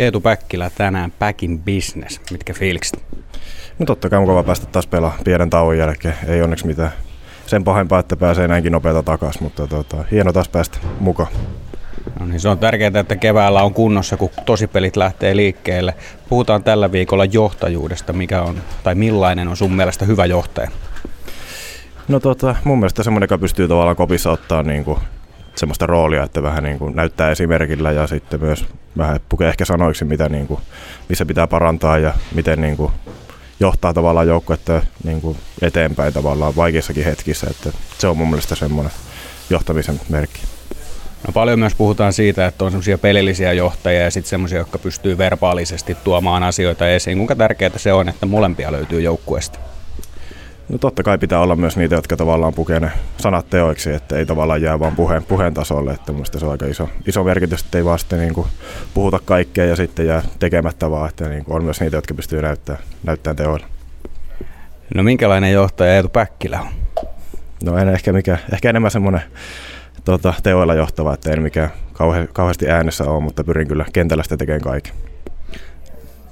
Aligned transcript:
Eetu 0.00 0.20
Päkkilä 0.20 0.70
tänään 0.70 1.12
back 1.18 1.42
in 1.42 1.58
business. 1.58 2.20
Mitkä 2.30 2.54
fiilikset? 2.54 3.04
No 3.78 3.86
totta 3.86 4.08
kai 4.08 4.20
mukava 4.20 4.42
päästä 4.42 4.66
taas 4.66 4.86
pelaamaan 4.86 5.24
pienen 5.24 5.50
tauon 5.50 5.78
jälkeen. 5.78 6.14
Ei 6.26 6.42
onneksi 6.42 6.66
mitään 6.66 6.92
sen 7.46 7.64
pahempaa, 7.64 7.98
että 7.98 8.16
pääsee 8.16 8.48
näinkin 8.48 8.72
nopeata 8.72 9.02
takaisin, 9.02 9.42
mutta 9.42 9.66
tota, 9.66 10.04
hieno 10.10 10.32
taas 10.32 10.48
päästä 10.48 10.78
mukaan. 11.00 11.28
No 12.20 12.26
niin, 12.26 12.40
se 12.40 12.48
on 12.48 12.58
tärkeää, 12.58 13.00
että 13.00 13.16
keväällä 13.16 13.62
on 13.62 13.74
kunnossa, 13.74 14.16
kun 14.16 14.30
tosipelit 14.46 14.96
lähtee 14.96 15.36
liikkeelle. 15.36 15.94
Puhutaan 16.28 16.64
tällä 16.64 16.92
viikolla 16.92 17.24
johtajuudesta. 17.24 18.12
Mikä 18.12 18.42
on, 18.42 18.56
tai 18.82 18.94
millainen 18.94 19.48
on 19.48 19.56
sun 19.56 19.72
mielestä 19.72 20.04
hyvä 20.04 20.26
johtaja? 20.26 20.70
No 22.08 22.20
tota, 22.20 22.56
mun 22.64 22.78
mielestä 22.78 23.02
semmoinen, 23.02 23.24
joka 23.24 23.38
pystyy 23.38 23.68
tavallaan 23.68 23.96
kopissa 23.96 24.30
ottaa 24.30 24.62
niin 24.62 24.84
kuin 24.84 24.98
semmoista 25.60 25.86
roolia, 25.86 26.22
että 26.22 26.42
vähän 26.42 26.64
niin 26.64 26.78
kuin 26.78 26.96
näyttää 26.96 27.30
esimerkillä 27.30 27.92
ja 27.92 28.06
sitten 28.06 28.40
myös 28.40 28.64
vähän 28.98 29.20
pukee 29.28 29.48
ehkä 29.48 29.64
sanoiksi, 29.64 30.04
mitä 30.04 30.28
niin 30.28 30.46
kuin, 30.46 30.60
missä 31.08 31.26
pitää 31.26 31.46
parantaa 31.46 31.98
ja 31.98 32.14
miten 32.34 32.60
niin 32.60 32.76
kuin 32.76 32.92
johtaa 33.60 33.94
tavallaan 33.94 34.28
joukkuetta 34.28 34.82
niin 35.04 35.20
kuin 35.20 35.38
eteenpäin 35.62 36.12
tavallaan 36.12 36.56
vaikeissakin 36.56 37.04
hetkissä. 37.04 37.46
Että 37.50 37.72
se 37.98 38.08
on 38.08 38.16
mun 38.16 38.28
mielestä 38.30 38.54
semmoinen 38.54 38.92
johtamisen 39.50 40.00
merkki. 40.08 40.40
No 41.26 41.32
paljon 41.32 41.58
myös 41.58 41.74
puhutaan 41.74 42.12
siitä, 42.12 42.46
että 42.46 42.64
on 42.64 42.70
semmoisia 42.70 42.98
pelillisiä 42.98 43.52
johtajia 43.52 44.02
ja 44.02 44.10
sitten 44.10 44.30
semmoisia, 44.30 44.58
jotka 44.58 44.78
pystyy 44.78 45.18
verbaalisesti 45.18 45.96
tuomaan 46.04 46.42
asioita 46.42 46.88
esiin. 46.88 47.18
Kuinka 47.18 47.36
tärkeää 47.36 47.70
se 47.78 47.92
on, 47.92 48.08
että 48.08 48.26
molempia 48.26 48.72
löytyy 48.72 49.00
joukkueesta? 49.00 49.58
No 50.70 50.78
totta 50.78 51.02
kai 51.02 51.18
pitää 51.18 51.40
olla 51.40 51.56
myös 51.56 51.76
niitä, 51.76 51.94
jotka 51.94 52.16
tavallaan 52.16 52.54
pukee 52.54 52.80
ne 52.80 52.92
sanat 53.16 53.50
teoiksi, 53.50 53.92
että 53.92 54.16
ei 54.16 54.26
tavallaan 54.26 54.62
jää 54.62 54.80
vaan 54.80 54.96
puheen, 54.96 55.24
puheen 55.24 55.54
tasolle. 55.54 55.92
Että 55.92 56.12
minusta 56.12 56.38
se 56.38 56.44
on 56.46 56.52
aika 56.52 56.66
iso, 56.66 56.88
iso 57.06 57.24
merkitys, 57.24 57.62
että 57.62 57.78
ei 57.78 57.84
vaan 57.84 57.98
sitten 57.98 58.18
niin 58.18 58.34
kuin 58.34 58.46
puhuta 58.94 59.20
kaikkea 59.24 59.64
ja 59.64 59.76
sitten 59.76 60.06
jää 60.06 60.22
tekemättä 60.38 60.90
vaan, 60.90 61.08
että 61.08 61.28
niin 61.28 61.44
kuin 61.44 61.56
on 61.56 61.64
myös 61.64 61.80
niitä, 61.80 61.96
jotka 61.96 62.14
pystyy 62.14 62.42
näyttämään, 62.42 62.84
näyttämään 63.02 63.36
teoilla. 63.36 63.66
No 64.94 65.02
minkälainen 65.02 65.52
johtaja 65.52 65.94
Eetu 65.94 66.08
Päkkilä 66.08 66.60
on? 66.60 66.68
No 67.64 67.78
en 67.78 67.88
ehkä, 67.88 68.12
mikä, 68.12 68.38
ehkä 68.52 68.70
enemmän 68.70 68.90
semmoinen 68.90 69.22
tota, 70.04 70.34
teoilla 70.42 70.74
johtava, 70.74 71.14
että 71.14 71.32
en 71.32 71.42
mikään 71.42 71.70
kauhe, 71.92 72.28
kauheasti 72.32 72.70
äänessä 72.70 73.04
ole, 73.04 73.22
mutta 73.22 73.44
pyrin 73.44 73.68
kyllä 73.68 73.84
kentällä 73.92 74.22
sitä 74.22 74.36
tekemään 74.36 74.60
kaiken. 74.60 74.92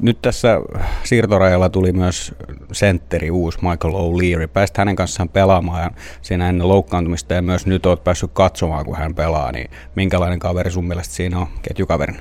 Nyt 0.01 0.23
tässä 0.23 0.61
siirtorajalla 1.05 1.69
tuli 1.69 1.93
myös 1.93 2.35
sentteri 2.73 3.31
uusi 3.31 3.59
Michael 3.63 3.95
O'Leary. 3.95 4.49
Pääsit 4.49 4.77
hänen 4.77 4.97
kanssaan 4.97 5.29
pelaamaan 5.29 5.91
siinä 6.23 6.49
ennen 6.49 6.69
loukkaantumista 6.69 7.35
ja 7.35 7.43
myös 7.43 7.67
nyt 7.67 7.87
olet 7.87 8.05
päässyt 8.05 8.31
katsomaan, 8.33 8.85
kun 8.85 8.97
hän 8.97 9.15
pelaa. 9.15 9.53
Niin 9.53 9.71
minkälainen 9.95 10.39
kaveri 10.39 10.71
sun 10.71 10.85
mielestä 10.85 11.15
siinä 11.15 11.39
on 11.39 11.47
ketjukaverin? 11.63 12.19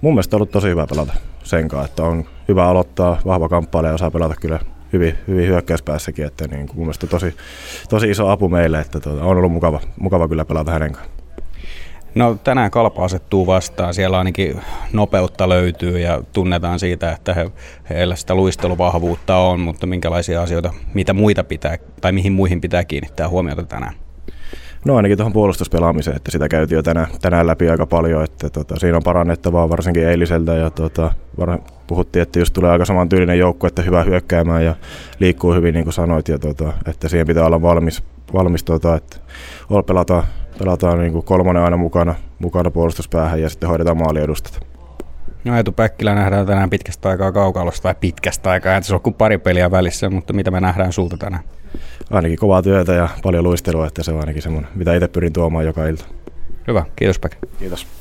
Mun 0.00 0.14
mielestä 0.14 0.36
on 0.36 0.38
ollut 0.38 0.50
tosi 0.50 0.68
hyvä 0.68 0.86
pelata 0.86 1.12
sen 1.44 1.68
kanssa, 1.68 1.88
että 1.88 2.02
on 2.02 2.24
hyvä 2.48 2.68
aloittaa, 2.68 3.20
vahva 3.26 3.48
kamppailija 3.48 3.90
ja 3.90 3.94
osaa 3.94 4.10
pelata 4.10 4.34
kyllä 4.40 4.60
hyvin, 4.92 5.18
hyvin 5.28 5.46
hyökkäyspäässäkin, 5.46 6.26
että 6.26 6.48
niin 6.48 6.68
mun 6.74 6.84
mielestä 6.84 7.06
tosi, 7.06 7.36
tosi 7.88 8.10
iso 8.10 8.28
apu 8.28 8.48
meille, 8.48 8.80
että 8.80 9.00
tuota, 9.00 9.24
on 9.24 9.36
ollut 9.36 9.52
mukava, 9.52 9.80
mukava 10.00 10.28
kyllä 10.28 10.44
pelata 10.44 10.70
hänen 10.70 10.92
kanssaan. 10.92 11.17
No 12.18 12.36
tänään 12.44 12.70
kalpa 12.70 13.04
asettuu 13.04 13.46
vastaan, 13.46 13.94
siellä 13.94 14.18
ainakin 14.18 14.60
nopeutta 14.92 15.48
löytyy 15.48 15.98
ja 15.98 16.22
tunnetaan 16.32 16.78
siitä, 16.78 17.12
että 17.12 17.34
he, 17.34 17.50
heillä 17.90 18.16
sitä 18.16 18.34
luisteluvahvuutta 18.34 19.36
on, 19.36 19.60
mutta 19.60 19.86
minkälaisia 19.86 20.42
asioita, 20.42 20.72
mitä 20.94 21.12
muita 21.12 21.44
pitää 21.44 21.78
tai 22.00 22.12
mihin 22.12 22.32
muihin 22.32 22.60
pitää 22.60 22.84
kiinnittää 22.84 23.28
huomiota 23.28 23.62
tänään? 23.62 23.94
No 24.84 24.96
ainakin 24.96 25.16
tuohon 25.18 25.32
puolustuspelaamiseen, 25.32 26.16
että 26.16 26.30
sitä 26.30 26.48
käytiin 26.48 26.76
jo 26.76 26.82
tänään, 26.82 27.06
tänään 27.20 27.46
läpi 27.46 27.68
aika 27.70 27.86
paljon, 27.86 28.24
että 28.24 28.50
tota, 28.50 28.78
siinä 28.78 28.96
on 28.96 29.02
parannettavaa 29.02 29.68
varsinkin 29.68 30.08
eiliseltä 30.08 30.54
ja 30.54 30.70
tota, 30.70 31.12
var, 31.38 31.58
puhuttiin, 31.86 32.22
että 32.22 32.38
just 32.38 32.54
tulee 32.54 32.70
aika 32.70 32.84
saman 32.84 33.08
tyylinen 33.08 33.38
joukko, 33.38 33.66
että 33.66 33.82
hyvä 33.82 34.02
hyökkäämään 34.02 34.64
ja 34.64 34.74
liikkuu 35.20 35.54
hyvin 35.54 35.74
niin 35.74 35.84
kuin 35.84 35.94
sanoit, 35.94 36.28
ja 36.28 36.38
tota, 36.38 36.72
että 36.86 37.08
siihen 37.08 37.26
pitää 37.26 37.46
olla 37.46 37.62
valmis, 37.62 38.02
valmis 38.32 38.64
tota, 38.64 38.96
että 38.96 39.16
pelataan 39.86 40.24
pelataan 40.58 40.98
niin 40.98 41.12
kuin 41.12 41.24
kolmonen 41.24 41.62
aina 41.62 41.76
mukana, 41.76 42.14
mukana 42.38 42.70
puolustuspäähän 42.70 43.40
ja 43.40 43.50
sitten 43.50 43.68
hoidetaan 43.68 43.96
maaliedustat. 43.96 44.66
No 45.44 45.56
Eetu 45.56 45.72
Päkkilä 45.72 46.14
nähdään 46.14 46.46
tänään 46.46 46.70
pitkästä 46.70 47.08
aikaa 47.08 47.32
kaukalosta 47.32 47.82
tai 47.82 47.94
pitkästä 48.00 48.50
aikaa, 48.50 48.76
että 48.76 48.88
se 48.88 48.94
on 48.94 49.00
kuin 49.00 49.14
pari 49.14 49.38
peliä 49.38 49.70
välissä, 49.70 50.10
mutta 50.10 50.32
mitä 50.32 50.50
me 50.50 50.60
nähdään 50.60 50.92
sulta 50.92 51.16
tänään? 51.16 51.42
Ainakin 52.10 52.38
kovaa 52.38 52.62
työtä 52.62 52.92
ja 52.92 53.08
paljon 53.22 53.44
luistelua, 53.44 53.86
että 53.86 54.02
se 54.02 54.12
on 54.12 54.20
ainakin 54.20 54.42
semmoinen, 54.42 54.70
mitä 54.74 54.94
itse 54.94 55.08
pyrin 55.08 55.32
tuomaan 55.32 55.66
joka 55.66 55.86
ilta. 55.86 56.04
Hyvä, 56.68 56.84
kiitos 56.96 57.18
Päkki. 57.18 57.38
Kiitos. 57.58 57.86